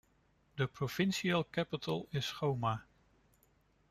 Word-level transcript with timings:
The 0.57 0.67
provincial 0.67 1.43
capital 1.43 2.07
is 2.11 2.25
Choma. 2.25 2.85